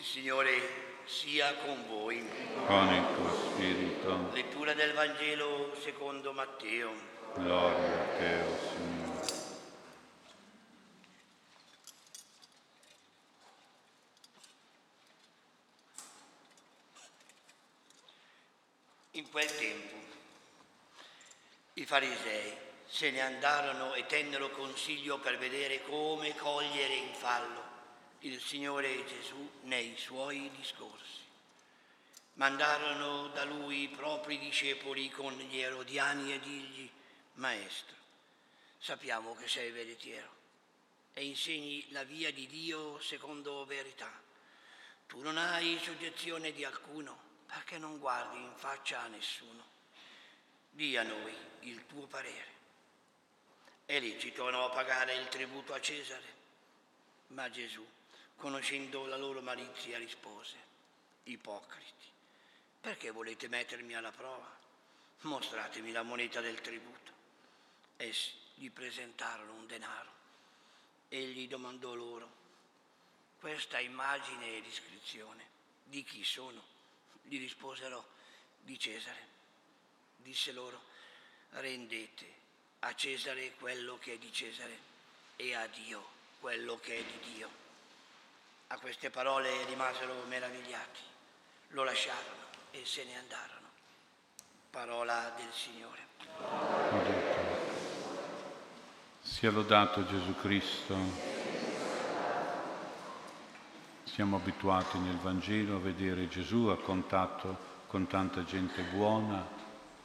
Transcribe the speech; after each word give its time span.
Il 0.00 0.06
Signore 0.06 1.02
sia 1.04 1.54
con 1.56 1.86
voi. 1.86 2.26
Con 2.64 2.90
il 2.90 3.04
tuo 3.14 3.34
spirito. 3.34 4.30
Lettura 4.32 4.72
del 4.72 4.94
Vangelo 4.94 5.74
secondo 5.78 6.32
Matteo. 6.32 6.90
Gloria 7.34 8.00
a 8.00 8.06
te, 8.16 8.40
o 8.40 8.58
Signore. 8.70 9.28
In 19.10 19.30
quel 19.30 19.54
tempo 19.58 19.96
i 21.74 21.84
farisei 21.84 22.56
se 22.86 23.10
ne 23.10 23.20
andarono 23.20 23.92
e 23.92 24.06
tennero 24.06 24.48
consiglio 24.48 25.18
per 25.18 25.36
vedere 25.36 25.82
come 25.82 26.34
cogliere 26.36 26.94
in 26.94 27.12
fallo 27.12 27.79
il 28.22 28.38
Signore 28.40 29.04
Gesù 29.06 29.50
nei 29.62 29.96
suoi 29.96 30.50
discorsi. 30.54 31.20
Mandarono 32.34 33.28
da 33.28 33.44
lui 33.44 33.82
i 33.82 33.88
propri 33.88 34.38
discepoli 34.38 35.08
con 35.10 35.34
gli 35.34 35.58
erodiani 35.58 36.32
e 36.32 36.40
digli, 36.40 36.90
Maestro, 37.34 37.96
sappiamo 38.78 39.34
che 39.34 39.48
sei 39.48 39.70
veritiero 39.70 40.38
e 41.14 41.24
insegni 41.24 41.90
la 41.92 42.04
via 42.04 42.30
di 42.30 42.46
Dio 42.46 43.00
secondo 43.00 43.64
verità. 43.64 44.10
Tu 45.06 45.20
non 45.22 45.38
hai 45.38 45.78
soggezione 45.82 46.52
di 46.52 46.64
alcuno 46.64 47.28
perché 47.46 47.78
non 47.78 47.98
guardi 47.98 48.36
in 48.36 48.52
faccia 48.54 49.00
a 49.00 49.08
nessuno. 49.08 49.68
Dì 50.70 50.96
a 50.96 51.02
noi 51.02 51.34
il 51.60 51.86
tuo 51.86 52.06
parere. 52.06 52.58
È 53.86 53.98
lecito 53.98 54.50
no 54.50 54.68
pagare 54.70 55.14
il 55.14 55.28
tributo 55.28 55.72
a 55.72 55.80
Cesare? 55.80 56.38
Ma 57.28 57.50
Gesù 57.50 57.84
conoscendo 58.40 59.04
la 59.04 59.18
loro 59.18 59.42
malizia, 59.42 59.98
rispose, 59.98 60.56
ipocriti, 61.24 62.06
perché 62.80 63.10
volete 63.10 63.48
mettermi 63.48 63.94
alla 63.94 64.10
prova? 64.10 64.58
Mostratemi 65.20 65.92
la 65.92 66.02
moneta 66.02 66.40
del 66.40 66.58
tributo. 66.62 67.12
Essi 67.98 68.32
gli 68.54 68.70
presentarono 68.70 69.52
un 69.52 69.66
denaro. 69.66 70.10
Egli 71.08 71.46
domandò 71.48 71.92
loro, 71.92 72.38
questa 73.38 73.78
immagine 73.78 74.56
e 74.56 74.62
descrizione 74.62 75.48
di 75.84 76.02
chi 76.02 76.24
sono? 76.24 76.62
Gli 77.22 77.38
risposero, 77.38 78.18
di 78.60 78.78
Cesare. 78.78 79.28
Disse 80.16 80.52
loro, 80.52 80.80
rendete 81.50 82.38
a 82.80 82.94
Cesare 82.94 83.52
quello 83.56 83.98
che 83.98 84.14
è 84.14 84.18
di 84.18 84.32
Cesare 84.32 84.78
e 85.36 85.54
a 85.54 85.66
Dio 85.66 86.18
quello 86.40 86.80
che 86.80 86.96
è 86.96 87.04
di 87.04 87.32
Dio. 87.34 87.59
A 88.72 88.78
queste 88.78 89.10
parole 89.10 89.64
rimasero 89.64 90.14
meravigliati, 90.28 91.00
lo 91.70 91.82
lasciarono 91.82 92.46
e 92.70 92.82
se 92.84 93.04
ne 93.04 93.18
andarono. 93.18 93.66
Parola 94.70 95.34
del 95.36 95.50
Signore. 95.50 95.98
Sia 99.22 99.50
lodato 99.50 100.06
Gesù 100.06 100.36
Cristo. 100.36 100.96
Siamo 104.04 104.36
abituati 104.36 104.98
nel 104.98 105.16
Vangelo 105.16 105.74
a 105.74 105.80
vedere 105.80 106.28
Gesù 106.28 106.66
a 106.66 106.78
contatto 106.78 107.78
con 107.88 108.06
tanta 108.06 108.44
gente 108.44 108.82
buona, 108.82 109.44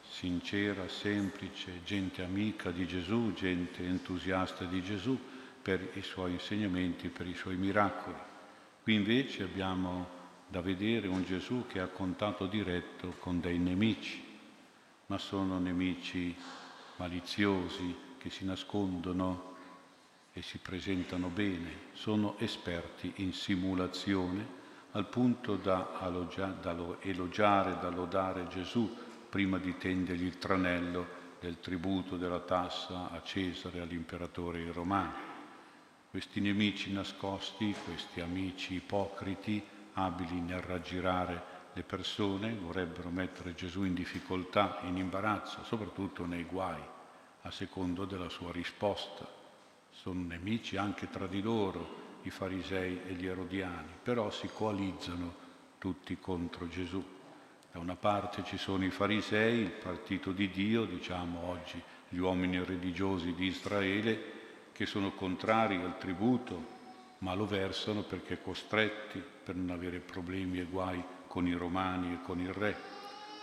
sincera, 0.09 0.89
semplice, 0.89 1.83
gente 1.83 2.23
amica 2.23 2.71
di 2.71 2.87
Gesù, 2.87 3.31
gente 3.35 3.85
entusiasta 3.85 4.63
di 4.63 4.81
Gesù 4.81 5.15
per 5.61 5.91
i 5.93 6.01
suoi 6.01 6.31
insegnamenti, 6.31 7.09
per 7.09 7.27
i 7.27 7.35
suoi 7.35 7.57
miracoli. 7.57 8.33
Qui 8.85 8.93
invece 8.93 9.41
abbiamo 9.41 10.07
da 10.47 10.61
vedere 10.61 11.07
un 11.07 11.23
Gesù 11.23 11.65
che 11.65 11.79
ha 11.79 11.87
contatto 11.87 12.45
diretto 12.45 13.15
con 13.17 13.39
dei 13.39 13.57
nemici, 13.57 14.23
ma 15.07 15.17
sono 15.17 15.57
nemici 15.57 16.35
maliziosi 16.97 17.95
che 18.19 18.29
si 18.29 18.45
nascondono 18.45 19.55
e 20.33 20.43
si 20.43 20.59
presentano 20.59 21.29
bene, 21.29 21.87
sono 21.93 22.37
esperti 22.37 23.11
in 23.15 23.33
simulazione 23.33 24.45
al 24.91 25.07
punto 25.07 25.55
da, 25.55 25.99
elogiare, 27.01 27.79
da 27.81 27.89
lodare 27.89 28.47
Gesù 28.49 28.95
prima 29.27 29.57
di 29.57 29.75
tendergli 29.79 30.25
il 30.25 30.37
tranello 30.37 31.07
del 31.39 31.59
tributo 31.59 32.17
della 32.17 32.41
tassa 32.41 33.09
a 33.09 33.19
Cesare, 33.23 33.79
all'imperatore 33.79 34.71
romano. 34.71 35.34
Questi 36.15 36.39
nemici 36.39 36.93
nascosti, 36.93 37.75
questi 37.83 38.21
amici 38.21 38.75
ipocriti, 38.75 39.61
abili 39.95 40.39
nel 40.39 40.61
raggirare 40.61 41.43
le 41.73 41.83
persone, 41.83 42.53
vorrebbero 42.53 43.09
mettere 43.09 43.53
Gesù 43.53 43.83
in 43.83 43.93
difficoltà, 43.93 44.79
in 44.83 44.95
imbarazzo, 44.95 45.65
soprattutto 45.65 46.25
nei 46.25 46.45
guai, 46.45 46.81
a 47.41 47.51
secondo 47.51 48.05
della 48.05 48.29
sua 48.29 48.53
risposta. 48.53 49.27
Sono 49.91 50.23
nemici 50.23 50.77
anche 50.77 51.09
tra 51.09 51.27
di 51.27 51.41
loro, 51.41 52.19
i 52.21 52.29
farisei 52.29 53.01
e 53.05 53.11
gli 53.11 53.27
erodiani, 53.27 53.91
però 54.01 54.31
si 54.31 54.47
coalizzano 54.47 55.35
tutti 55.79 56.17
contro 56.17 56.69
Gesù. 56.69 57.03
Da 57.73 57.79
una 57.79 57.97
parte 57.97 58.45
ci 58.45 58.57
sono 58.57 58.85
i 58.85 58.89
farisei, 58.89 59.63
il 59.63 59.71
partito 59.71 60.31
di 60.31 60.49
Dio, 60.49 60.85
diciamo 60.85 61.41
oggi 61.49 61.83
gli 62.07 62.19
uomini 62.19 62.63
religiosi 62.63 63.33
di 63.33 63.47
Israele, 63.47 64.34
che 64.75 64.85
sono 64.85 65.13
contrari 65.13 65.77
al 65.77 65.97
tributo, 65.97 66.73
ma 67.19 67.33
lo 67.33 67.45
versano 67.45 68.01
perché 68.01 68.41
costretti 68.41 69.23
per 69.43 69.55
non 69.55 69.69
avere 69.69 69.99
problemi 69.99 70.59
e 70.59 70.65
guai 70.65 71.01
con 71.27 71.47
i 71.47 71.53
romani 71.53 72.11
e 72.11 72.21
con 72.21 72.41
il 72.41 72.51
re. 72.51 72.75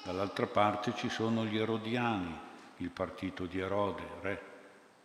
Dall'altra 0.04 0.46
parte 0.46 0.92
ci 0.94 1.08
sono 1.08 1.46
gli 1.46 1.56
erodiani, 1.56 2.38
il 2.76 2.90
partito 2.90 3.46
di 3.46 3.60
Erode, 3.60 4.02
re, 4.20 4.42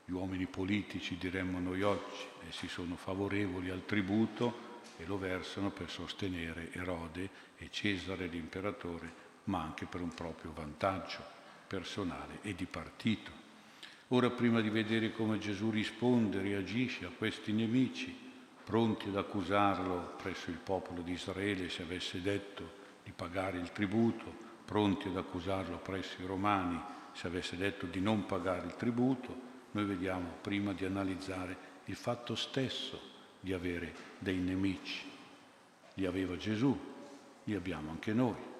gli 0.04 0.12
uomini 0.12 0.48
politici 0.48 1.18
diremmo 1.18 1.60
noi 1.60 1.82
oggi, 1.84 2.26
essi 2.50 2.68
sono 2.68 2.98
favorevoli 2.98 3.70
al 3.70 3.86
tributo 3.86 4.82
e 4.98 5.06
lo 5.06 5.18
versano 5.18 5.70
per 5.70 5.90
sostenere 5.90 6.74
Erode 6.74 7.30
e 7.58 7.70
Cesare 7.72 8.28
l'imperatore, 8.28 9.26
ma 9.46 9.62
anche 9.62 9.86
per 9.86 10.02
un 10.02 10.14
proprio 10.14 10.52
vantaggio 10.54 11.24
personale 11.68 12.40
e 12.42 12.54
di 12.54 12.66
partito. 12.66 13.37
Ora 14.12 14.30
prima 14.30 14.62
di 14.62 14.70
vedere 14.70 15.12
come 15.12 15.38
Gesù 15.38 15.70
risponde, 15.70 16.42
reagisce 16.42 17.06
a 17.06 17.10
questi 17.10 17.52
nemici, 17.52 18.16
pronti 18.64 19.10
ad 19.10 19.18
accusarlo 19.18 20.14
presso 20.22 20.50
il 20.50 20.60
popolo 20.60 21.02
di 21.02 21.12
Israele 21.12 21.68
se 21.68 21.82
avesse 21.82 22.22
detto 22.22 22.86
di 23.04 23.12
pagare 23.12 23.58
il 23.58 23.74
tributo, 23.74 24.46
pronti 24.64 25.10
ad 25.10 25.18
accusarlo 25.18 25.80
presso 25.80 26.22
i 26.22 26.26
romani 26.26 26.82
se 27.12 27.28
avesse 27.28 27.58
detto 27.58 27.86
di 27.86 28.00
non 28.00 28.26
pagare 28.26 28.66
il 28.66 28.76
tributo, 28.76 29.36
noi 29.72 29.84
vediamo 29.84 30.36
prima 30.40 30.72
di 30.72 30.86
analizzare 30.86 31.58
il 31.86 31.96
fatto 31.96 32.36
stesso 32.36 32.98
di 33.42 33.52
avere 33.52 33.94
dei 34.20 34.38
nemici. 34.38 35.04
Li 35.96 36.06
aveva 36.06 36.38
Gesù, 36.38 36.78
li 37.44 37.56
abbiamo 37.56 37.92
anche 37.92 38.14
noi. 38.14 38.56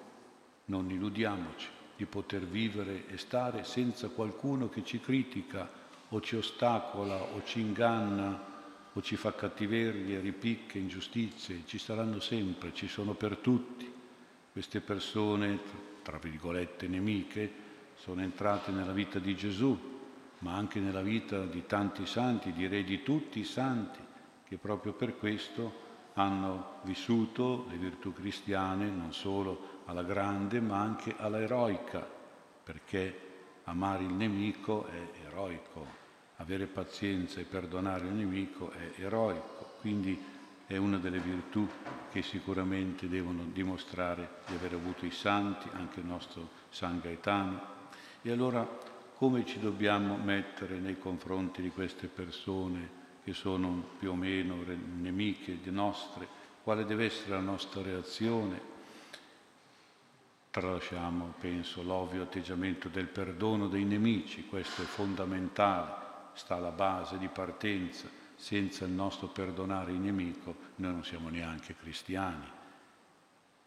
Non 0.66 0.90
illudiamoci 0.90 1.76
di 1.98 2.04
poter 2.06 2.46
vivere 2.46 3.08
e 3.08 3.18
stare 3.18 3.64
senza 3.64 4.08
qualcuno 4.08 4.68
che 4.68 4.84
ci 4.84 5.00
critica 5.00 5.68
o 6.10 6.20
ci 6.20 6.36
ostacola 6.36 7.20
o 7.20 7.42
ci 7.42 7.58
inganna 7.58 8.46
o 8.92 9.02
ci 9.02 9.16
fa 9.16 9.34
cattiverie, 9.34 10.20
ripicche, 10.20 10.78
ingiustizie. 10.78 11.62
Ci 11.66 11.76
saranno 11.76 12.20
sempre, 12.20 12.72
ci 12.72 12.86
sono 12.86 13.14
per 13.14 13.38
tutti. 13.38 13.92
Queste 14.52 14.80
persone, 14.80 15.58
tra 16.02 16.18
virgolette 16.18 16.86
nemiche, 16.86 17.52
sono 17.96 18.22
entrate 18.22 18.70
nella 18.70 18.92
vita 18.92 19.18
di 19.18 19.34
Gesù, 19.34 19.76
ma 20.38 20.54
anche 20.54 20.78
nella 20.78 21.02
vita 21.02 21.46
di 21.46 21.66
tanti 21.66 22.06
santi, 22.06 22.52
direi 22.52 22.84
di 22.84 23.02
tutti 23.02 23.40
i 23.40 23.44
santi, 23.44 23.98
che 24.46 24.56
proprio 24.56 24.92
per 24.92 25.18
questo 25.18 25.86
hanno 26.14 26.76
vissuto 26.82 27.66
le 27.68 27.76
virtù 27.76 28.12
cristiane 28.12 28.88
non 28.88 29.12
solo 29.12 29.77
alla 29.88 30.02
grande 30.02 30.60
ma 30.60 30.80
anche 30.80 31.14
alla 31.16 31.40
eroica, 31.40 32.06
perché 32.62 33.26
amare 33.64 34.04
il 34.04 34.12
nemico 34.12 34.86
è 34.86 35.26
eroico, 35.26 35.86
avere 36.36 36.66
pazienza 36.66 37.40
e 37.40 37.44
perdonare 37.44 38.06
il 38.06 38.12
nemico 38.12 38.70
è 38.70 39.00
eroico, 39.00 39.76
quindi 39.80 40.36
è 40.66 40.76
una 40.76 40.98
delle 40.98 41.18
virtù 41.18 41.66
che 42.12 42.20
sicuramente 42.20 43.08
devono 43.08 43.44
dimostrare 43.50 44.42
di 44.46 44.54
aver 44.54 44.74
avuto 44.74 45.06
i 45.06 45.10
santi, 45.10 45.66
anche 45.72 46.00
il 46.00 46.06
nostro 46.06 46.48
San 46.68 47.00
Gaetano. 47.00 47.76
E 48.20 48.30
allora 48.30 48.68
come 49.16 49.46
ci 49.46 49.58
dobbiamo 49.58 50.16
mettere 50.16 50.76
nei 50.76 50.98
confronti 50.98 51.62
di 51.62 51.70
queste 51.70 52.08
persone 52.08 52.96
che 53.24 53.32
sono 53.32 53.82
più 53.98 54.10
o 54.10 54.14
meno 54.14 54.62
nemiche 55.00 55.58
di 55.62 55.70
nostre? 55.70 56.28
Quale 56.62 56.84
deve 56.84 57.06
essere 57.06 57.30
la 57.30 57.40
nostra 57.40 57.80
reazione? 57.80 58.77
Tralasciamo, 60.50 61.34
penso, 61.38 61.82
l'ovvio 61.82 62.22
atteggiamento 62.22 62.88
del 62.88 63.06
perdono 63.06 63.68
dei 63.68 63.84
nemici, 63.84 64.46
questo 64.46 64.82
è 64.82 64.84
fondamentale, 64.86 66.06
sta 66.32 66.56
alla 66.56 66.70
base 66.70 67.18
di 67.18 67.28
partenza. 67.28 68.08
Senza 68.34 68.84
il 68.84 68.92
nostro 68.92 69.26
perdonare 69.26 69.90
il 69.90 69.98
nemico 69.98 70.54
noi 70.76 70.92
non 70.92 71.04
siamo 71.04 71.28
neanche 71.28 71.74
cristiani. 71.74 72.46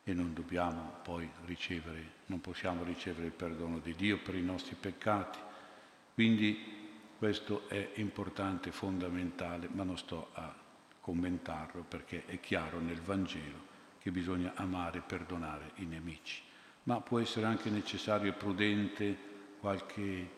e 0.04 0.13
non 0.13 0.33
dobbiamo 0.33 1.00
poi 1.04 1.30
ricevere, 1.45 2.19
non 2.28 2.42
possiamo 2.42 2.84
ricevere 2.84 3.27
il 3.27 3.34
perdono 3.34 3.80
di 3.80 3.95
Dio 3.95 4.18
per 4.18 4.36
i 4.36 4.42
nostri 4.42 4.75
peccati. 4.75 5.38
Quindi 6.13 6.80
questo 7.18 7.68
è 7.68 7.92
importante, 7.95 8.72
fondamentale, 8.72 9.69
ma 9.72 9.84
non 9.84 9.98
sto 9.98 10.30
a 10.34 10.54
commentarlo 11.00 11.84
perché 11.84 12.25
è 12.25 12.39
chiaro 12.39 12.80
nel 12.80 13.01
Vangelo 13.01 13.69
che 14.00 14.12
bisogna 14.12 14.54
amare 14.56 15.00
e 15.00 15.01
perdonare 15.01 15.72
i 15.75 15.86
nemici. 15.86 16.42
Ma 16.83 17.00
può 17.01 17.19
essere 17.19 17.45
anche 17.45 17.69
necessario 17.69 18.30
e 18.30 18.33
prudente 18.33 19.18
qualche 19.60 20.30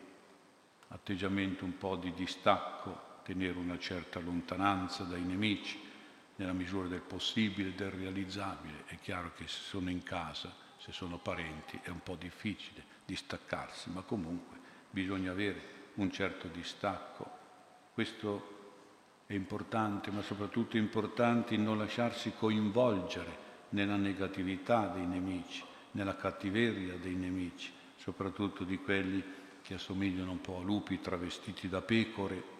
atteggiamento 0.88 1.64
un 1.64 1.78
po' 1.78 1.96
di 1.96 2.12
distacco, 2.12 3.20
tenere 3.24 3.58
una 3.58 3.78
certa 3.78 4.20
lontananza 4.20 5.04
dai 5.04 5.22
nemici, 5.22 5.80
nella 6.36 6.52
misura 6.52 6.88
del 6.88 7.00
possibile, 7.00 7.74
del 7.74 7.90
realizzabile. 7.90 8.84
È 8.86 8.98
chiaro 8.98 9.32
che 9.34 9.46
se 9.46 9.60
sono 9.60 9.90
in 9.90 10.02
casa, 10.02 10.52
se 10.78 10.92
sono 10.92 11.18
parenti, 11.18 11.78
è 11.82 11.88
un 11.88 12.02
po' 12.02 12.16
difficile 12.16 12.84
distaccarsi, 13.04 13.90
ma 13.90 14.02
comunque 14.02 14.58
bisogna 14.90 15.30
avere 15.30 15.72
un 15.94 16.10
certo 16.10 16.48
distacco. 16.48 17.42
Questo 17.92 18.52
è 19.26 19.32
importante, 19.32 20.10
ma 20.10 20.22
soprattutto 20.22 20.76
è 20.76 20.80
importante 20.80 21.56
non 21.56 21.78
lasciarsi 21.78 22.32
coinvolgere 22.36 23.42
nella 23.70 23.96
negatività 23.96 24.86
dei 24.88 25.06
nemici, 25.06 25.64
nella 25.94 26.16
cattiveria 26.16 26.94
dei 26.94 27.14
nemici, 27.14 27.72
soprattutto 27.96 28.64
di 28.64 28.78
quelli 28.78 29.22
che 29.62 29.74
assomigliano 29.74 30.30
un 30.30 30.40
po' 30.40 30.58
a 30.58 30.62
lupi 30.62 31.00
travestiti 31.00 31.68
da 31.68 31.80
pecore. 31.80 32.52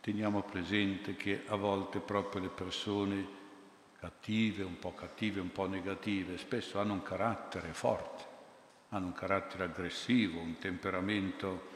Teniamo 0.00 0.42
presente 0.42 1.16
che 1.16 1.44
a 1.46 1.56
volte 1.56 1.98
proprio 1.98 2.42
le 2.42 2.48
persone 2.48 3.42
cattive, 3.98 4.62
un 4.62 4.78
po' 4.78 4.94
cattive, 4.94 5.40
un 5.40 5.50
po' 5.50 5.66
negative, 5.66 6.36
spesso 6.36 6.78
hanno 6.78 6.92
un 6.92 7.02
carattere 7.02 7.72
forte, 7.72 8.24
hanno 8.90 9.06
un 9.06 9.14
carattere 9.14 9.64
aggressivo, 9.64 10.40
un 10.40 10.58
temperamento 10.58 11.72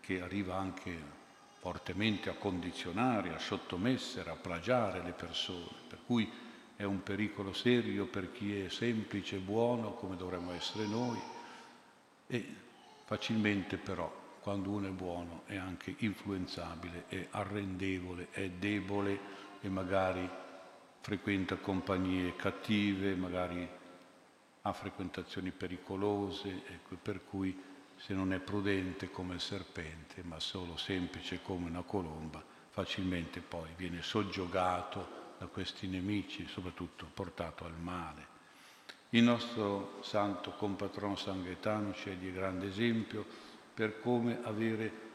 che 0.00 0.20
arriva 0.20 0.56
anche 0.56 1.18
fortemente 1.58 2.30
a 2.30 2.34
condizionare, 2.34 3.34
a 3.34 3.38
sottomessere, 3.38 4.30
a 4.30 4.36
plagiare 4.36 5.02
le 5.02 5.12
persone, 5.12 5.68
per 5.88 5.98
cui 6.06 6.30
è 6.80 6.84
un 6.84 7.02
pericolo 7.02 7.52
serio 7.52 8.06
per 8.06 8.32
chi 8.32 8.58
è 8.58 8.70
semplice, 8.70 9.36
buono, 9.36 9.92
come 9.92 10.16
dovremmo 10.16 10.52
essere 10.52 10.86
noi, 10.86 11.20
e 12.26 12.54
facilmente 13.04 13.76
però 13.76 14.10
quando 14.40 14.70
uno 14.70 14.86
è 14.88 14.90
buono 14.90 15.42
è 15.44 15.56
anche 15.56 15.94
influenzabile, 15.98 17.04
è 17.08 17.26
arrendevole, 17.32 18.28
è 18.30 18.48
debole 18.48 19.20
e 19.60 19.68
magari 19.68 20.26
frequenta 21.02 21.56
compagnie 21.56 22.34
cattive, 22.34 23.14
magari 23.14 23.68
ha 24.62 24.72
frequentazioni 24.72 25.50
pericolose, 25.50 26.62
ecco, 26.66 26.96
per 26.96 27.24
cui 27.28 27.62
se 27.96 28.14
non 28.14 28.32
è 28.32 28.38
prudente 28.38 29.10
come 29.10 29.34
il 29.34 29.40
serpente, 29.40 30.22
ma 30.22 30.40
solo 30.40 30.78
semplice 30.78 31.42
come 31.42 31.68
una 31.68 31.82
colomba, 31.82 32.42
facilmente 32.70 33.40
poi 33.40 33.68
viene 33.76 34.00
soggiogato 34.00 35.19
da 35.40 35.46
questi 35.46 35.86
nemici, 35.86 36.46
soprattutto 36.48 37.08
portato 37.14 37.64
al 37.64 37.72
male. 37.80 38.26
Il 39.10 39.22
nostro 39.22 40.02
santo 40.02 40.50
compatrono 40.50 41.16
San 41.16 41.42
Gaetano 41.42 41.94
ci 41.94 42.14
di 42.18 42.30
grande 42.30 42.66
esempio, 42.66 43.24
per 43.72 44.00
come 44.00 44.40
avere 44.42 45.08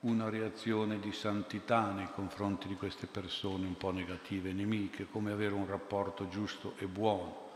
una 0.00 0.28
reazione 0.28 0.98
di 0.98 1.12
santità 1.12 1.92
nei 1.92 2.08
confronti 2.12 2.66
di 2.66 2.74
queste 2.74 3.06
persone 3.06 3.64
un 3.64 3.76
po' 3.76 3.92
negative, 3.92 4.52
nemiche, 4.52 5.06
come 5.08 5.30
avere 5.30 5.54
un 5.54 5.68
rapporto 5.68 6.28
giusto 6.28 6.74
e 6.78 6.86
buono. 6.86 7.46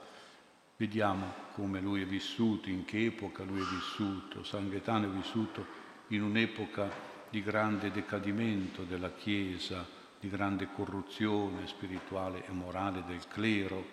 Vediamo 0.77 1.35
come 1.55 1.81
lui 1.81 2.03
è 2.03 2.07
vissuto, 2.07 2.69
in 2.69 2.85
che 2.85 3.07
epoca 3.07 3.43
lui 3.43 3.61
è 3.61 3.65
vissuto. 3.65 4.45
San 4.45 4.71
Gaetano 4.71 5.07
è 5.07 5.11
vissuto 5.11 5.67
in 6.09 6.23
un'epoca 6.23 6.89
di 7.29 7.43
grande 7.43 7.91
decadimento 7.91 8.85
della 8.85 9.13
Chiesa, 9.13 10.02
di 10.23 10.29
grande 10.29 10.69
corruzione 10.73 11.67
spirituale 11.67 12.47
e 12.47 12.53
morale 12.53 13.03
del 13.09 13.27
clero. 13.27 13.85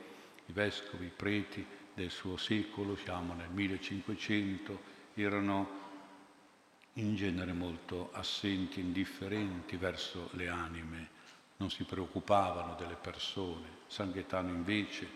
I 0.46 0.52
vescovi, 0.52 1.08
i 1.08 1.14
preti 1.16 1.66
del 1.92 2.12
suo 2.12 2.38
secolo, 2.38 2.96
siamo 2.96 3.34
nel 3.34 3.50
1500, 3.50 4.80
erano 5.16 5.78
in 6.94 7.16
genere 7.16 7.52
molto 7.52 8.12
assenti, 8.14 8.80
indifferenti 8.80 9.76
verso 9.76 10.30
le 10.34 10.50
anime, 10.50 11.10
non 11.58 11.72
si 11.72 11.84
preoccupavano 11.84 12.76
delle 12.76 12.96
persone. 12.96 13.78
San 13.88 14.12
Gaetano 14.12 14.50
invece 14.50 15.10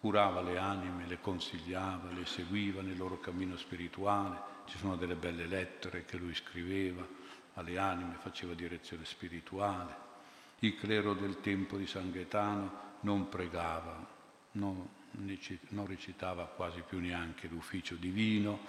curava 0.00 0.40
le 0.40 0.56
anime, 0.56 1.06
le 1.06 1.20
consigliava, 1.20 2.10
le 2.12 2.24
seguiva 2.24 2.80
nel 2.80 2.96
loro 2.96 3.20
cammino 3.20 3.58
spirituale. 3.58 4.40
Ci 4.64 4.78
sono 4.78 4.96
delle 4.96 5.16
belle 5.16 5.44
lettere 5.44 6.06
che 6.06 6.16
lui 6.16 6.34
scriveva 6.34 7.06
alle 7.54 7.76
anime, 7.76 8.16
faceva 8.22 8.54
direzione 8.54 9.04
spirituale. 9.04 10.08
Il 10.62 10.76
clero 10.76 11.14
del 11.14 11.40
tempo 11.40 11.78
di 11.78 11.86
San 11.86 12.10
Gaetano 12.10 12.98
non 13.00 13.30
pregava, 13.30 14.06
non, 14.52 14.86
recitava 15.86 16.44
quasi 16.44 16.82
più 16.86 16.98
neanche 17.00 17.48
l'ufficio 17.48 17.94
divino, 17.94 18.60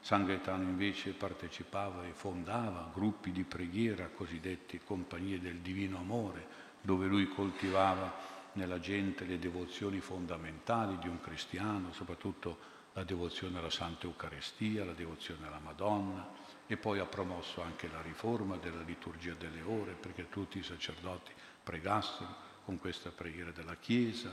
San 0.00 0.26
Gaetano 0.26 0.64
invece 0.64 1.12
partecipava 1.12 2.04
e 2.04 2.12
fondava 2.12 2.90
gruppi 2.92 3.32
di 3.32 3.44
preghiera, 3.44 4.08
cosiddetti 4.08 4.80
compagnie 4.84 5.40
del 5.40 5.60
divino 5.60 5.96
amore, 5.96 6.46
dove 6.82 7.06
lui 7.06 7.26
coltivava 7.28 8.12
nella 8.52 8.78
gente 8.78 9.24
le 9.24 9.38
devozioni 9.38 10.00
fondamentali 10.00 10.98
di 10.98 11.08
un 11.08 11.22
cristiano, 11.22 11.90
soprattutto 11.94 12.58
la 12.92 13.04
devozione 13.04 13.58
alla 13.58 13.70
Santa 13.70 14.04
Eucaristia, 14.04 14.84
la 14.84 14.92
devozione 14.92 15.46
alla 15.46 15.60
Madonna 15.60 16.49
e 16.70 16.76
poi 16.76 17.00
ha 17.00 17.04
promosso 17.04 17.62
anche 17.62 17.88
la 17.88 18.00
riforma 18.00 18.56
della 18.56 18.82
liturgia 18.82 19.34
delle 19.34 19.60
ore 19.60 19.94
perché 19.94 20.28
tutti 20.28 20.58
i 20.58 20.62
sacerdoti 20.62 21.32
pregassero 21.64 22.32
con 22.64 22.78
questa 22.78 23.10
preghiera 23.10 23.50
della 23.50 23.74
Chiesa. 23.74 24.32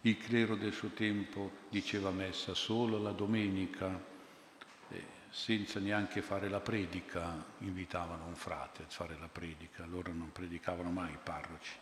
Il 0.00 0.16
clero 0.16 0.56
del 0.56 0.72
suo 0.72 0.88
tempo 0.88 1.50
diceva 1.68 2.10
messa 2.12 2.54
solo 2.54 2.96
la 2.96 3.12
domenica 3.12 4.08
senza 5.28 5.80
neanche 5.80 6.22
fare 6.22 6.48
la 6.48 6.60
predica, 6.60 7.44
invitavano 7.58 8.24
un 8.24 8.36
frate 8.36 8.84
a 8.84 8.88
fare 8.88 9.18
la 9.20 9.28
predica, 9.28 9.84
loro 9.84 10.14
non 10.14 10.32
predicavano 10.32 10.88
mai 10.88 11.12
i 11.12 11.18
parroci. 11.22 11.72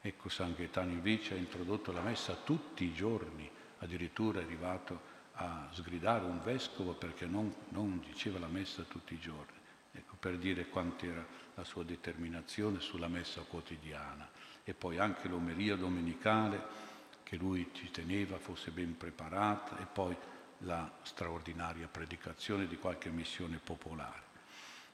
Ecco, 0.00 0.30
San 0.30 0.54
Gaetano 0.54 0.92
invece 0.92 1.34
ha 1.34 1.36
introdotto 1.36 1.92
la 1.92 2.00
messa 2.00 2.38
tutti 2.42 2.84
i 2.84 2.94
giorni, 2.94 3.50
addirittura 3.80 4.40
è 4.40 4.44
arrivato 4.44 5.14
a 5.36 5.68
sgridare 5.72 6.24
un 6.24 6.40
vescovo 6.42 6.92
perché 6.94 7.26
non, 7.26 7.52
non 7.70 8.02
diceva 8.04 8.38
la 8.38 8.46
messa 8.46 8.82
tutti 8.82 9.14
i 9.14 9.18
giorni. 9.18 9.54
Ecco, 9.92 10.16
per 10.18 10.36
dire 10.38 10.68
quant'era 10.68 11.24
la 11.54 11.64
sua 11.64 11.84
determinazione 11.84 12.80
sulla 12.80 13.08
messa 13.08 13.42
quotidiana. 13.42 14.28
E 14.64 14.74
poi 14.74 14.98
anche 14.98 15.28
l'omelia 15.28 15.76
domenicale, 15.76 16.84
che 17.22 17.36
lui 17.36 17.68
ci 17.72 17.90
teneva 17.90 18.38
fosse 18.38 18.70
ben 18.70 18.96
preparata, 18.96 19.78
e 19.78 19.84
poi 19.84 20.16
la 20.58 20.90
straordinaria 21.02 21.88
predicazione 21.88 22.66
di 22.66 22.76
qualche 22.76 23.10
missione 23.10 23.58
popolare. 23.62 24.24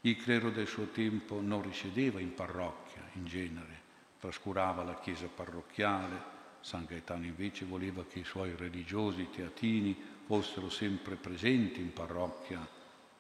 Il 0.03 0.17
clero 0.17 0.51
del 0.51 0.67
suo 0.67 0.87
tempo 0.87 1.41
non 1.41 1.63
risiedeva 1.63 2.21
in 2.21 2.35
parrocchia, 2.35 3.03
in 3.13 3.25
genere, 3.25 3.81
trascurava 4.19 4.83
la 4.83 4.99
chiesa 4.99 5.29
parrocchiale, 5.29 6.31
San 6.61 6.85
Gaetano 6.85 7.25
invece 7.25 7.65
voleva 7.65 8.05
che 8.05 8.21
i 8.21 8.25
suoi 8.25 8.55
religiosi 8.57 9.29
teatini 9.31 10.12
fossero 10.25 10.71
sempre 10.71 11.17
presenti 11.17 11.81
in 11.81 11.93
parrocchia, 11.93 12.67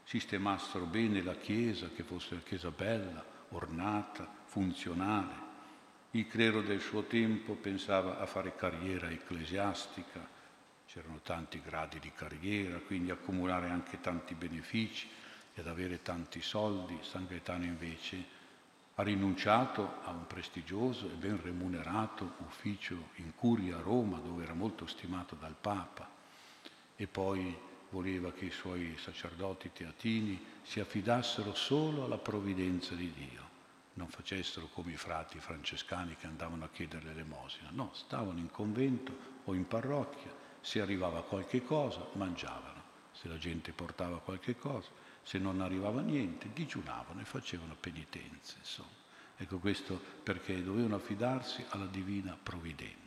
sistemassero 0.04 0.85
bene 0.85 1.23
la 1.23 1.35
chiesa, 1.35 1.88
che 1.94 2.02
fosse 2.02 2.35
una 2.35 2.42
chiesa 2.42 2.71
bella, 2.71 3.25
ornata, 3.50 4.28
funzionale. 4.44 5.50
Il 6.12 6.28
clero 6.28 6.61
del 6.61 6.80
suo 6.80 7.04
tempo 7.04 7.54
pensava 7.54 8.18
a 8.18 8.26
fare 8.26 8.54
carriera 8.54 9.09
ecclesiastica, 9.09 10.28
c'erano 10.87 11.21
tanti 11.23 11.62
gradi 11.64 11.99
di 11.99 12.12
carriera, 12.12 12.78
quindi 12.78 13.11
accumulare 13.11 13.71
anche 13.71 14.00
tanti 14.00 14.35
benefici 14.35 15.09
ed 15.54 15.66
avere 15.66 16.02
tanti 16.02 16.42
soldi. 16.42 16.99
San 17.00 17.26
Gaetano 17.26 17.64
invece 17.64 18.40
ha 18.97 19.02
rinunciato 19.02 20.00
a 20.04 20.11
un 20.11 20.26
prestigioso 20.26 21.06
e 21.06 21.14
ben 21.14 21.40
remunerato 21.40 22.35
ufficio 22.47 23.09
in 23.16 23.35
curia 23.35 23.78
a 23.78 23.80
Roma, 23.80 24.18
dove 24.18 24.42
era 24.42 24.52
molto 24.52 24.87
stimato 24.87 25.35
dal 25.35 25.56
Papa, 25.59 26.12
e 27.02 27.09
poi 27.09 27.52
voleva 27.90 28.30
che 28.30 28.44
i 28.44 28.50
suoi 28.52 28.97
sacerdoti 28.97 29.73
teatini 29.73 30.40
si 30.62 30.78
affidassero 30.78 31.52
solo 31.52 32.04
alla 32.04 32.16
provvidenza 32.16 32.94
di 32.94 33.12
Dio, 33.12 33.42
non 33.94 34.06
facessero 34.06 34.68
come 34.68 34.92
i 34.92 34.97
frati 34.97 35.40
francescani 35.40 36.14
che 36.14 36.28
andavano 36.28 36.64
a 36.64 36.68
chiedere 36.68 37.06
l'elemosina, 37.06 37.71
no, 37.73 37.90
stavano 37.92 38.38
in 38.38 38.52
convento 38.52 39.40
o 39.44 39.54
in 39.54 39.66
parrocchia 39.66 40.32
se 40.61 40.80
arrivava 40.80 41.25
qualche 41.25 41.64
cosa, 41.64 42.06
mangiavano. 42.12 42.80
Se 43.11 43.26
la 43.26 43.37
gente 43.37 43.73
portava 43.73 44.21
qualche 44.21 44.56
cosa, 44.56 44.88
se 45.25 45.38
non 45.38 45.61
arrivava 45.61 46.02
niente, 46.02 46.50
digiunavano 46.52 47.21
e 47.21 47.25
facevano 47.25 47.76
penitenze. 47.78 48.59
Insomma. 48.59 49.00
Ecco 49.37 49.59
questo 49.59 50.00
perché 50.23 50.62
dovevano 50.62 50.94
affidarsi 50.94 51.64
alla 51.71 51.87
divina 51.87 52.38
provvidenza. 52.40 53.02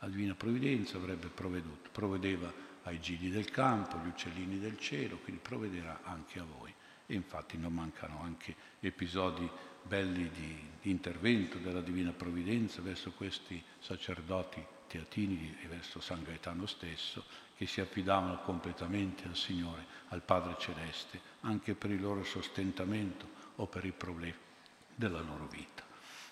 La 0.00 0.08
Divina 0.08 0.34
Provvidenza 0.34 0.96
avrebbe 0.96 1.26
provveduto, 1.26 1.88
provvedeva 1.90 2.52
ai 2.88 3.00
giri 3.00 3.30
del 3.30 3.50
campo, 3.50 3.98
gli 3.98 4.08
uccellini 4.08 4.58
del 4.58 4.78
cielo, 4.78 5.18
quindi 5.18 5.40
provvederà 5.42 6.00
anche 6.04 6.38
a 6.38 6.44
voi. 6.44 6.72
E 7.06 7.14
infatti 7.14 7.56
non 7.56 7.72
mancano 7.72 8.20
anche 8.22 8.54
episodi 8.80 9.48
belli 9.82 10.28
di, 10.30 10.60
di 10.82 10.90
intervento 10.90 11.58
della 11.58 11.80
Divina 11.80 12.12
Provvidenza 12.12 12.82
verso 12.82 13.12
questi 13.12 13.62
sacerdoti 13.78 14.64
teatini 14.86 15.58
e 15.62 15.66
verso 15.68 16.00
San 16.00 16.22
Gaetano 16.22 16.66
stesso, 16.66 17.24
che 17.56 17.66
si 17.66 17.80
affidavano 17.80 18.40
completamente 18.42 19.26
al 19.26 19.36
Signore, 19.36 19.84
al 20.08 20.22
Padre 20.22 20.56
Celeste, 20.58 21.20
anche 21.40 21.74
per 21.74 21.90
il 21.90 22.00
loro 22.00 22.24
sostentamento 22.24 23.28
o 23.56 23.66
per 23.66 23.84
i 23.84 23.92
problemi 23.92 24.36
della 24.94 25.20
loro 25.20 25.46
vita. 25.46 25.84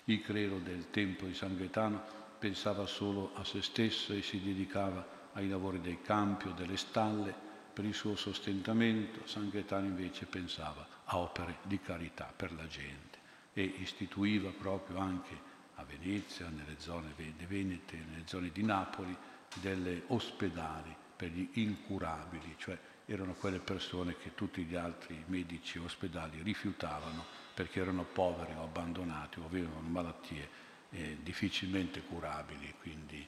Il 0.05 0.21
clero 0.21 0.57
del 0.59 0.89
Tempio 0.89 1.27
di 1.27 1.33
San 1.33 1.55
Gaetano 1.57 2.03
pensava 2.39 2.85
solo 2.85 3.31
a 3.35 3.43
se 3.43 3.61
stesso 3.61 4.13
e 4.13 4.21
si 4.21 4.41
dedicava 4.41 5.16
ai 5.37 5.47
lavori 5.47 5.79
dei 5.79 6.01
campi 6.01 6.47
o 6.47 6.51
delle 6.51 6.77
stalle 6.77 7.33
per 7.71 7.85
il 7.85 7.93
suo 7.93 8.15
sostentamento. 8.15 9.25
San 9.27 9.49
Gaetano 9.49 9.85
invece 9.85 10.25
pensava 10.25 10.85
a 11.05 11.17
opere 11.17 11.57
di 11.61 11.79
carità 11.79 12.31
per 12.35 12.51
la 12.53 12.67
gente 12.67 13.17
e 13.53 13.61
istituiva 13.63 14.49
proprio 14.49 14.97
anche 14.97 15.55
a 15.75 15.83
Venezia, 15.83 16.49
nelle 16.49 16.75
zone 16.79 17.13
venete, 17.47 17.97
nelle 18.09 18.23
zone 18.25 18.49
di 18.51 18.63
Napoli, 18.63 19.15
delle 19.61 20.03
ospedali 20.07 20.95
per 21.15 21.29
gli 21.29 21.49
incurabili, 21.53 22.55
cioè 22.57 22.77
erano 23.05 23.33
quelle 23.33 23.59
persone 23.59 24.17
che 24.17 24.33
tutti 24.33 24.63
gli 24.63 24.75
altri 24.75 25.23
medici 25.27 25.77
ospedali 25.77 26.41
rifiutavano 26.41 27.23
perché 27.53 27.79
erano 27.79 28.03
poveri 28.03 28.53
o 28.53 28.63
abbandonati 28.63 29.39
o 29.39 29.45
avevano 29.45 29.79
malattie 29.81 30.49
eh, 30.89 31.17
difficilmente 31.21 32.01
curabili, 32.01 32.73
quindi 32.79 33.27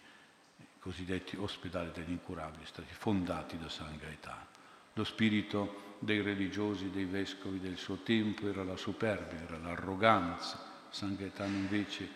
cosiddetti 0.79 1.35
ospedali 1.35 1.91
degli 1.93 2.11
incurabili, 2.11 2.65
stati 2.65 2.93
fondati 2.93 3.57
da 3.57 3.69
San 3.69 3.97
Gaetano. 3.97 4.47
Lo 4.93 5.03
spirito 5.03 5.95
dei 5.99 6.21
religiosi, 6.21 6.89
dei 6.89 7.05
vescovi 7.05 7.59
del 7.59 7.77
suo 7.77 7.97
tempo 7.97 8.47
era 8.47 8.63
la 8.63 8.77
superbia, 8.77 9.41
era 9.41 9.57
l'arroganza. 9.57 10.87
San 10.89 11.15
Gaetano 11.15 11.55
invece 11.55 12.09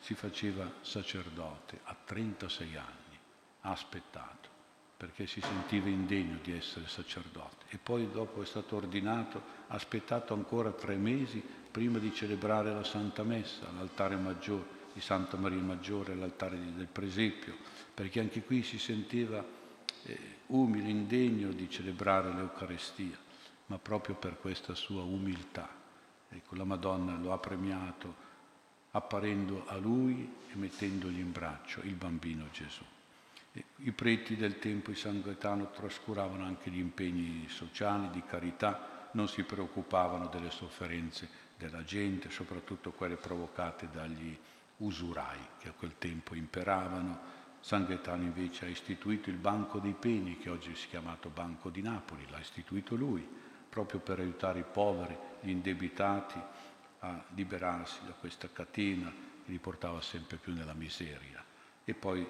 si 0.00 0.14
faceva 0.14 0.70
sacerdote 0.80 1.80
a 1.84 1.96
36 2.04 2.76
anni, 2.76 3.18
ha 3.60 3.70
aspettato 3.70 4.50
perché 5.02 5.26
si 5.26 5.40
sentiva 5.40 5.88
indegno 5.88 6.38
di 6.42 6.52
essere 6.52 6.86
sacerdote 6.86 7.64
e 7.70 7.78
poi 7.78 8.08
dopo 8.12 8.40
è 8.40 8.44
stato 8.46 8.76
ordinato, 8.76 9.42
ha 9.66 9.74
aspettato 9.74 10.32
ancora 10.32 10.70
tre 10.70 10.94
mesi 10.94 11.42
prima 11.72 11.98
di 11.98 12.14
celebrare 12.14 12.72
la 12.72 12.84
Santa 12.84 13.24
Messa 13.24 13.68
all'altare 13.68 14.14
maggiore 14.14 14.81
di 14.92 15.00
Santa 15.00 15.36
Maria 15.36 15.60
Maggiore, 15.60 16.12
all'altare 16.12 16.58
del 16.74 16.86
presepio, 16.86 17.56
perché 17.94 18.20
anche 18.20 18.42
qui 18.42 18.62
si 18.62 18.78
sentiva 18.78 19.44
eh, 20.04 20.18
umile, 20.46 20.88
indegno 20.88 21.50
di 21.52 21.68
celebrare 21.68 22.32
l'Eucarestia, 22.32 23.18
ma 23.66 23.78
proprio 23.78 24.14
per 24.14 24.38
questa 24.38 24.74
sua 24.74 25.02
umiltà. 25.02 25.68
Ecco, 26.28 26.54
la 26.54 26.64
Madonna 26.64 27.16
lo 27.16 27.32
ha 27.32 27.38
premiato 27.38 28.30
apparendo 28.92 29.64
a 29.66 29.76
lui 29.76 30.30
e 30.50 30.56
mettendogli 30.56 31.18
in 31.18 31.32
braccio 31.32 31.80
il 31.82 31.94
bambino 31.94 32.48
Gesù. 32.52 32.84
I 33.76 33.92
preti 33.92 34.36
del 34.36 34.58
tempo 34.58 34.90
di 34.90 34.96
San 34.96 35.20
Gaetano 35.20 35.70
trascuravano 35.70 36.44
anche 36.44 36.70
gli 36.70 36.78
impegni 36.78 37.46
sociali, 37.48 38.10
di 38.10 38.22
carità, 38.26 39.08
non 39.12 39.28
si 39.28 39.42
preoccupavano 39.42 40.28
delle 40.28 40.50
sofferenze 40.50 41.28
della 41.58 41.84
gente, 41.84 42.30
soprattutto 42.30 42.92
quelle 42.92 43.16
provocate 43.16 43.88
dagli 43.92 44.36
usurai 44.82 45.38
che 45.58 45.68
a 45.68 45.72
quel 45.72 45.94
tempo 45.98 46.34
imperavano. 46.34 47.30
San 47.60 47.86
Gaetano 47.86 48.22
invece 48.22 48.66
ha 48.66 48.68
istituito 48.68 49.30
il 49.30 49.36
Banco 49.36 49.78
dei 49.78 49.94
Peni, 49.94 50.38
che 50.38 50.50
oggi 50.50 50.74
si 50.74 50.86
è 50.86 50.90
chiamato 50.90 51.28
Banco 51.28 51.70
di 51.70 51.80
Napoli, 51.80 52.26
l'ha 52.28 52.40
istituito 52.40 52.96
lui, 52.96 53.26
proprio 53.68 54.00
per 54.00 54.18
aiutare 54.18 54.60
i 54.60 54.64
poveri, 54.70 55.16
gli 55.40 55.50
indebitati, 55.50 56.40
a 57.04 57.24
liberarsi 57.34 58.00
da 58.04 58.12
questa 58.12 58.48
catena 58.52 59.10
che 59.44 59.50
li 59.50 59.58
portava 59.58 60.00
sempre 60.00 60.36
più 60.36 60.52
nella 60.52 60.74
miseria. 60.74 61.44
E 61.84 61.94
poi, 61.94 62.26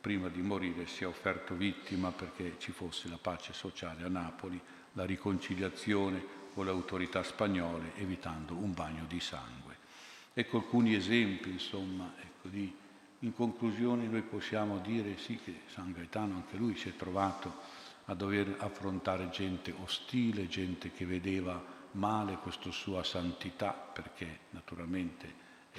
prima 0.00 0.28
di 0.28 0.40
morire, 0.40 0.86
si 0.86 1.04
è 1.04 1.06
offerto 1.06 1.54
vittima 1.54 2.10
perché 2.12 2.56
ci 2.58 2.72
fosse 2.72 3.08
la 3.08 3.18
pace 3.20 3.52
sociale 3.52 4.04
a 4.04 4.08
Napoli, 4.08 4.60
la 4.92 5.04
riconciliazione 5.04 6.44
con 6.54 6.64
le 6.64 6.70
autorità 6.70 7.22
spagnole, 7.22 7.94
evitando 7.96 8.54
un 8.54 8.72
bagno 8.72 9.04
di 9.06 9.20
sangue. 9.20 9.65
Ecco 10.38 10.58
alcuni 10.58 10.94
esempi, 10.94 11.48
insomma, 11.48 12.12
ecco, 12.20 12.48
di, 12.48 12.70
in 13.20 13.32
conclusione 13.32 14.06
noi 14.06 14.20
possiamo 14.20 14.80
dire 14.80 15.16
sì 15.16 15.40
che 15.42 15.62
San 15.68 15.92
Gaetano 15.92 16.34
anche 16.34 16.58
lui 16.58 16.76
si 16.76 16.90
è 16.90 16.94
trovato 16.94 17.54
a 18.04 18.12
dover 18.12 18.54
affrontare 18.58 19.30
gente 19.30 19.72
ostile, 19.82 20.46
gente 20.46 20.92
che 20.92 21.06
vedeva 21.06 21.64
male 21.92 22.36
questa 22.36 22.70
sua 22.70 23.02
santità 23.02 23.72
perché 23.72 24.40
naturalmente 24.50 25.32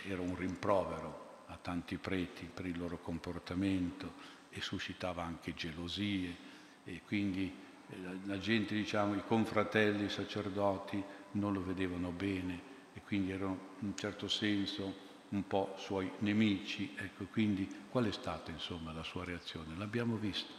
era 0.08 0.22
un 0.22 0.36
rimprovero 0.36 1.44
a 1.50 1.60
tanti 1.62 1.98
preti 1.98 2.50
per 2.52 2.66
il 2.66 2.80
loro 2.80 2.98
comportamento 2.98 4.14
e 4.50 4.60
suscitava 4.60 5.22
anche 5.22 5.54
gelosie. 5.54 6.36
E 6.84 7.04
quindi 7.06 7.54
eh, 7.90 7.96
la 8.26 8.40
gente, 8.40 8.74
diciamo, 8.74 9.14
i 9.14 9.24
confratelli, 9.24 10.06
i 10.06 10.10
sacerdoti 10.10 11.04
non 11.34 11.54
lo 11.54 11.64
vedevano 11.64 12.10
bene 12.10 12.74
e 12.98 13.02
quindi 13.06 13.32
erano 13.32 13.76
in 13.80 13.90
un 13.90 13.98
certo 13.98 14.28
senso 14.28 15.06
un 15.30 15.46
po' 15.46 15.76
suoi 15.78 16.12
nemici. 16.20 16.94
Ecco, 16.98 17.26
quindi 17.26 17.86
qual 17.90 18.06
è 18.06 18.12
stata 18.12 18.50
insomma 18.52 18.92
la 18.92 19.04
sua 19.04 19.24
reazione? 19.24 19.78
L'abbiamo 19.78 20.16
visto, 20.16 20.52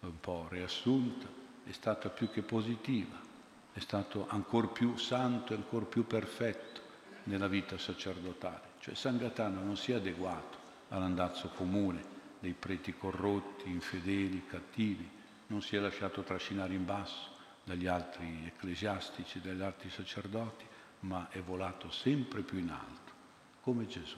un 0.00 0.20
po' 0.20 0.46
riassunta, 0.50 1.26
è 1.64 1.72
stata 1.72 2.10
più 2.10 2.30
che 2.30 2.42
positiva 2.42 3.28
è 3.72 3.78
stato 3.78 4.26
ancora 4.28 4.66
più 4.66 4.96
santo 4.96 5.52
e 5.52 5.56
ancora 5.56 5.84
più 5.84 6.06
perfetto 6.06 6.80
nella 7.24 7.48
vita 7.48 7.78
sacerdotale. 7.78 8.78
Cioè 8.80 8.94
San 8.94 9.16
Gaetano 9.16 9.62
non 9.62 9.76
si 9.76 9.92
è 9.92 9.94
adeguato 9.94 10.58
all'andazzo 10.88 11.48
comune 11.50 12.18
dei 12.40 12.52
preti 12.52 12.94
corrotti, 12.96 13.68
infedeli, 13.68 14.46
cattivi, 14.46 15.08
non 15.48 15.62
si 15.62 15.76
è 15.76 15.78
lasciato 15.78 16.22
trascinare 16.22 16.74
in 16.74 16.84
basso 16.84 17.38
dagli 17.64 17.86
altri 17.86 18.44
ecclesiastici, 18.46 19.40
dagli 19.40 19.62
altri 19.62 19.90
sacerdoti, 19.90 20.64
ma 21.00 21.28
è 21.30 21.40
volato 21.40 21.90
sempre 21.90 22.42
più 22.42 22.58
in 22.58 22.70
alto, 22.70 23.12
come 23.60 23.86
Gesù. 23.86 24.16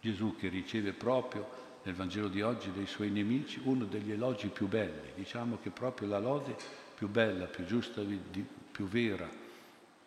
Gesù 0.00 0.36
che 0.36 0.48
riceve 0.48 0.92
proprio 0.92 1.62
nel 1.82 1.94
Vangelo 1.94 2.28
di 2.28 2.42
oggi 2.42 2.72
dei 2.72 2.86
suoi 2.86 3.10
nemici 3.10 3.60
uno 3.64 3.84
degli 3.84 4.12
elogi 4.12 4.48
più 4.48 4.68
belli, 4.68 5.12
diciamo 5.14 5.58
che 5.62 5.70
proprio 5.70 6.08
la 6.08 6.18
lode 6.18 6.56
più 6.94 7.08
bella, 7.08 7.46
più 7.46 7.64
giusta 7.64 8.02
più 8.70 8.86
vera 8.86 9.44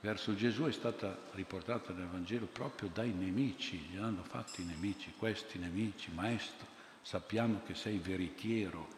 verso 0.07 0.35
Gesù 0.35 0.63
è 0.63 0.71
stata 0.71 1.17
riportata 1.31 1.91
nel 1.91 2.07
Vangelo 2.07 2.45
proprio 2.45 2.89
dai 2.93 3.11
nemici, 3.11 3.77
gli 3.77 3.97
hanno 3.97 4.23
fatto 4.23 4.61
i 4.61 4.65
nemici, 4.65 5.13
questi 5.17 5.57
nemici, 5.57 6.11
maestro, 6.13 6.67
sappiamo 7.01 7.61
che 7.65 7.73
sei 7.73 7.97
veritiero. 7.97 8.95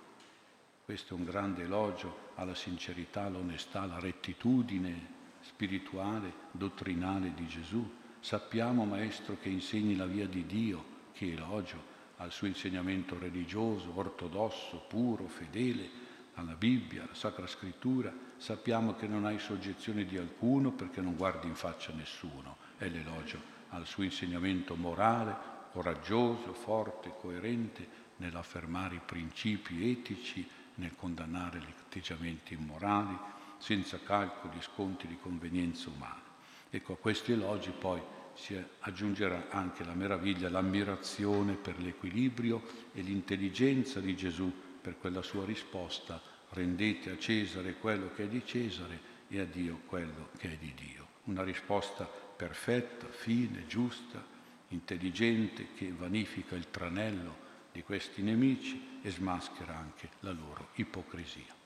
Questo 0.84 1.14
è 1.14 1.18
un 1.18 1.24
grande 1.24 1.64
elogio 1.64 2.32
alla 2.36 2.56
sincerità, 2.56 3.24
all'onestà, 3.24 3.82
alla 3.82 4.00
rettitudine 4.00 5.18
spirituale, 5.50 6.32
dottrinale 6.52 7.34
di 7.34 7.48
Gesù. 7.48 7.98
Sappiamo, 8.20 8.86
maestro, 8.86 9.38
che 9.42 9.50
insegni 9.50 9.96
la 9.96 10.06
via 10.06 10.28
di 10.28 10.46
Dio, 10.46 10.98
che 11.14 11.32
elogio 11.32 11.98
al 12.18 12.32
suo 12.32 12.48
insegnamento 12.48 13.18
religioso, 13.18 13.92
ortodosso, 13.96 14.86
puro, 14.88 15.28
fedele, 15.28 16.08
alla 16.36 16.54
Bibbia, 16.54 17.04
alla 17.04 17.14
Sacra 17.14 17.48
Scrittura, 17.48 18.14
sappiamo 18.38 18.96
che 18.96 19.08
non 19.08 19.26
hai 19.26 19.40
soggezione 19.40 20.06
di 20.06 20.18
alcuno 20.18 20.72
perché 20.72 21.02
non 21.02 21.16
guardi 21.16 21.48
in 21.48 21.56
faccia 21.56 21.92
nessuno. 21.94 22.58
È 22.78 22.88
l'elogio 22.88 23.42
al 23.70 23.86
suo 23.86 24.04
insegnamento 24.04 24.76
morale, 24.76 25.36
coraggioso, 25.72 26.54
forte, 26.54 27.14
coerente 27.20 27.88
nell'affermare 28.18 28.96
i 28.96 29.02
principi 29.04 29.90
etici, 29.90 30.48
nel 30.76 30.96
condannare 30.96 31.60
gli 31.60 31.74
atteggiamenti 31.78 32.54
immorali, 32.54 33.18
senza 33.60 34.00
calcoli, 34.00 34.60
sconti 34.62 35.06
di 35.06 35.18
convenienza 35.22 35.90
umana. 35.90 36.24
Ecco, 36.70 36.94
a 36.94 36.98
questi 36.98 37.34
elogi 37.34 37.72
poi 37.72 38.02
si 38.34 38.62
aggiungerà 38.80 39.50
anche 39.50 39.84
la 39.84 39.94
meraviglia, 39.94 40.50
l'ammirazione 40.50 41.54
per 41.54 41.80
l'equilibrio 41.80 42.64
e 42.94 43.02
l'intelligenza 43.02 44.00
di 44.00 44.16
Gesù 44.16 44.52
per 44.82 44.98
quella 44.98 45.22
sua 45.22 45.46
risposta, 45.46 46.22
rendete 46.52 47.12
a 47.12 47.18
Cesare 47.18 47.76
quello 47.76 48.12
che 48.14 48.24
è 48.24 48.28
di 48.28 48.42
Cesare 48.46 49.18
e 49.28 49.40
a 49.40 49.46
Dio 49.46 49.82
quello 49.86 50.30
che 50.38 50.54
è 50.54 50.58
di 50.58 50.74
Dio. 50.74 51.08
Una 51.26 51.44
risposta 51.44 52.06
perfetta, 52.06 53.08
fine, 53.08 53.68
giusta, 53.68 54.26
intelligente, 54.70 55.74
che 55.76 55.92
vanifica 55.92 56.56
il 56.56 56.70
tranello 56.72 57.48
di 57.72 57.84
questi 57.84 58.22
nemici 58.22 59.00
e 59.02 59.12
smaschera 59.12 59.76
anche 59.76 60.10
la 60.22 60.32
loro 60.32 60.70
ipocrisia. 60.76 61.59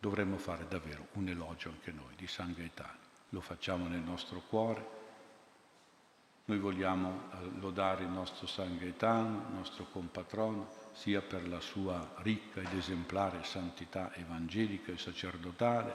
Dovremmo 0.00 0.38
fare 0.38 0.66
davvero 0.66 1.08
un 1.12 1.28
elogio 1.28 1.68
anche 1.68 1.92
noi 1.92 2.14
di 2.16 2.26
San 2.26 2.54
Gaetano. 2.54 2.98
Lo 3.28 3.42
facciamo 3.42 3.86
nel 3.86 4.00
nostro 4.00 4.40
cuore. 4.48 4.98
Noi 6.46 6.58
vogliamo 6.58 7.28
lodare 7.58 8.04
il 8.04 8.08
nostro 8.08 8.46
San 8.46 8.78
Gaetano, 8.78 9.44
il 9.50 9.54
nostro 9.54 9.84
compatrono, 9.92 10.70
sia 10.92 11.20
per 11.20 11.46
la 11.46 11.60
sua 11.60 12.14
ricca 12.22 12.62
ed 12.62 12.72
esemplare 12.72 13.44
santità 13.44 14.12
evangelica 14.14 14.90
e 14.90 14.96
sacerdotale, 14.96 15.94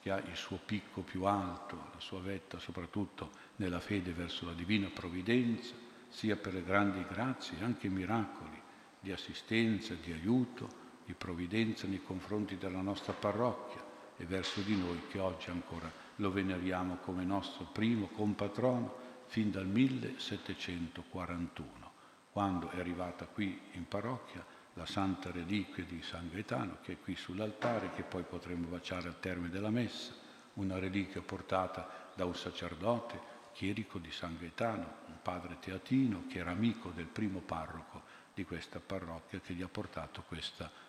che 0.00 0.10
ha 0.10 0.16
il 0.18 0.34
suo 0.34 0.58
picco 0.64 1.02
più 1.02 1.24
alto, 1.24 1.76
la 1.92 2.00
sua 2.00 2.20
vetta 2.20 2.58
soprattutto 2.58 3.30
nella 3.56 3.80
fede 3.80 4.12
verso 4.12 4.46
la 4.46 4.54
divina 4.54 4.88
provvidenza, 4.88 5.74
sia 6.08 6.36
per 6.36 6.54
le 6.54 6.64
grandi 6.64 7.04
grazie 7.06 7.58
e 7.58 7.62
anche 7.62 7.88
miracoli 7.88 8.58
di 9.00 9.12
assistenza, 9.12 9.92
di 9.94 10.12
aiuto, 10.12 10.86
di 11.08 11.14
provvidenza 11.14 11.86
nei 11.86 12.02
confronti 12.02 12.58
della 12.58 12.82
nostra 12.82 13.14
parrocchia 13.14 13.82
e 14.18 14.26
verso 14.26 14.60
di 14.60 14.76
noi 14.76 15.04
che 15.08 15.18
oggi 15.18 15.48
ancora 15.48 15.90
lo 16.16 16.30
veneriamo 16.30 16.96
come 16.96 17.24
nostro 17.24 17.64
primo 17.64 18.08
compatrono 18.08 18.94
fin 19.28 19.50
dal 19.50 19.66
1741, 19.66 21.92
quando 22.30 22.68
è 22.68 22.78
arrivata 22.78 23.24
qui 23.24 23.58
in 23.72 23.88
parrocchia 23.88 24.44
la 24.74 24.84
santa 24.84 25.30
reliquia 25.30 25.82
di 25.84 26.02
San 26.02 26.28
Gaetano, 26.30 26.76
che 26.82 26.92
è 26.92 27.00
qui 27.00 27.16
sull'altare, 27.16 27.92
che 27.94 28.02
poi 28.02 28.24
potremo 28.24 28.68
baciare 28.68 29.08
al 29.08 29.18
termine 29.18 29.48
della 29.48 29.70
messa, 29.70 30.12
una 30.54 30.78
reliquia 30.78 31.22
portata 31.22 32.10
da 32.14 32.26
un 32.26 32.34
sacerdote 32.34 33.18
chierico 33.52 33.98
di 33.98 34.10
San 34.10 34.36
Gaetano, 34.38 34.96
un 35.06 35.22
padre 35.22 35.56
teatino 35.58 36.24
che 36.28 36.40
era 36.40 36.50
amico 36.50 36.90
del 36.90 37.06
primo 37.06 37.38
parroco 37.38 38.02
di 38.34 38.44
questa 38.44 38.78
parrocchia 38.78 39.40
che 39.40 39.54
gli 39.54 39.62
ha 39.62 39.68
portato 39.68 40.22
questa 40.28 40.64
reliquia. 40.64 40.87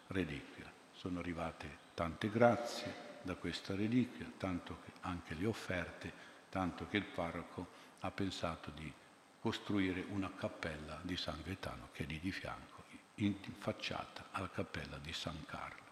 Sono 0.91 1.19
arrivate 1.19 1.77
tante 1.93 2.31
grazie 2.31 3.21
da 3.21 3.35
questa 3.35 3.75
reliquia, 3.75 4.25
tanto 4.37 4.79
che 4.83 4.91
anche 5.01 5.35
le 5.35 5.45
offerte, 5.45 6.11
tanto 6.49 6.87
che 6.89 6.97
il 6.97 7.03
parroco 7.03 7.67
ha 7.99 8.09
pensato 8.09 8.71
di 8.71 8.91
costruire 9.39 10.03
una 10.09 10.31
cappella 10.35 10.99
di 11.03 11.15
San 11.15 11.39
Gaetano 11.43 11.89
che 11.91 12.03
è 12.03 12.07
lì 12.07 12.19
di 12.19 12.31
fianco, 12.31 12.83
in 13.15 13.35
facciata 13.59 14.29
alla 14.31 14.49
cappella 14.49 14.97
di 14.97 15.13
San 15.13 15.45
Carlo. 15.45 15.83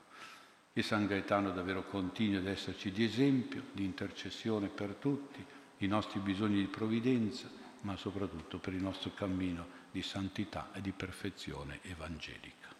E 0.73 0.81
San 0.81 1.05
Gaetano 1.05 1.51
davvero 1.51 1.83
continui 1.83 2.37
ad 2.37 2.47
esserci 2.47 2.91
di 2.91 3.03
esempio, 3.03 3.65
di 3.71 3.85
intercessione 3.85 4.67
per 4.67 4.95
tutti, 4.95 5.45
i 5.77 5.87
nostri 5.87 6.19
bisogni 6.19 6.57
di 6.57 6.67
provvidenza, 6.67 7.47
ma 7.81 7.95
soprattutto 7.95 8.57
per 8.57 8.73
il 8.73 8.81
nostro 8.81 9.13
cammino 9.13 9.85
di 9.91 10.01
santità 10.01 10.71
e 10.73 10.81
di 10.81 10.91
perfezione 10.91 11.79
evangelica. 11.83 12.76